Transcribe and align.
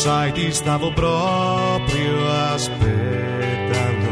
Sai 0.00 0.32
ti 0.32 0.50
stavo 0.50 0.90
proprio 0.92 2.30
aspettando. 2.54 4.08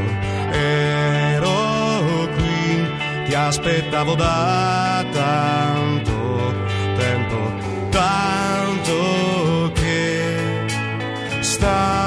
Ero 0.53 2.29
qui 2.37 2.87
ti 3.27 3.35
aspettavo 3.35 4.15
da 4.15 5.03
tanto 5.11 6.55
tempo 6.99 7.39
tanto 7.89 9.73
che 9.73 10.67
stavo 11.41 11.98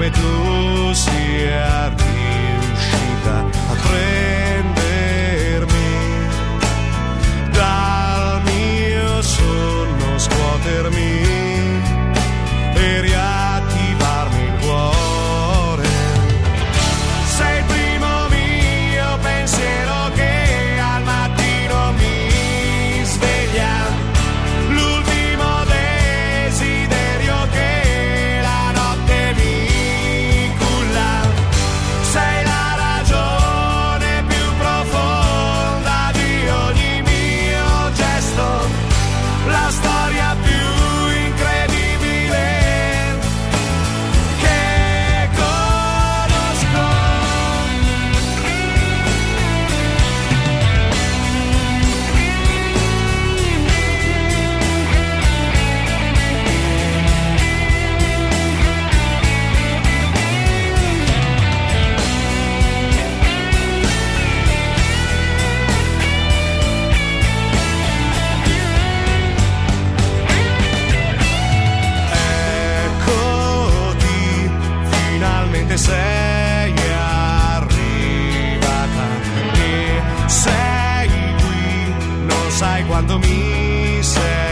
come 0.00 0.10
tu 0.12 0.94
sia 0.94 1.88
riuscita 1.88 3.44
a 3.68 3.74
prendermi 3.74 4.09
sai 82.60 82.84
quanto 82.84 83.18
mi 83.18 84.02
serve. 84.02 84.49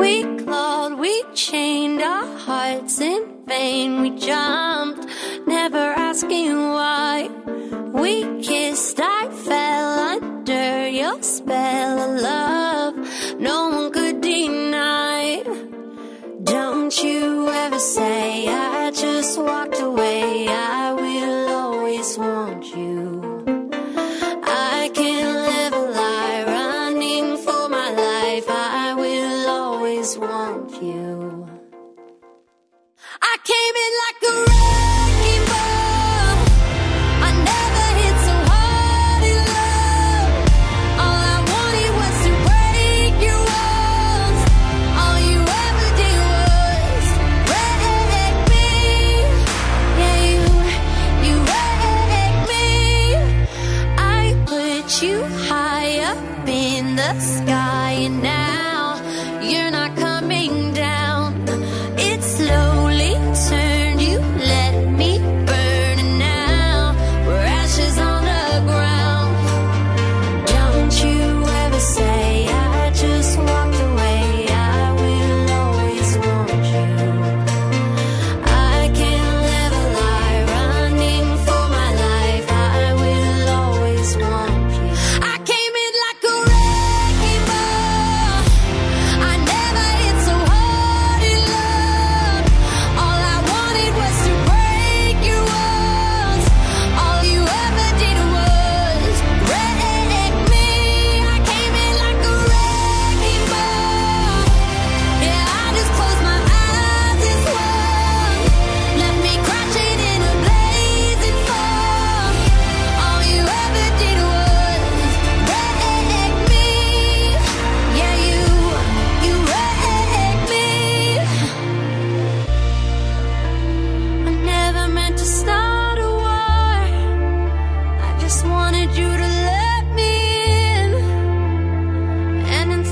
We 0.00 0.24
clawed, 0.42 0.98
we 0.98 1.22
chained 1.34 2.00
our 2.00 2.24
hearts 2.38 3.02
in 3.02 3.22
vain. 3.46 4.00
We 4.00 4.10
jumped, 4.16 5.06
never 5.46 5.86
asking 6.08 6.56
why. 6.56 7.28
We 7.92 8.40
kissed, 8.40 8.98
I 8.98 9.28
fell 9.28 9.90
under 10.14 10.88
your 10.88 11.22
spell 11.22 11.98
of 11.98 12.20
love. 12.22 12.94
No 13.38 13.68
one 13.68 13.92
could 13.92 14.22
deny. 14.22 15.44
Don't 16.44 17.04
you 17.04 17.50
ever 17.50 17.78
say 17.78 18.48
I 18.48 18.90
just 18.92 19.38
walked 19.38 19.80
away. 19.80 19.99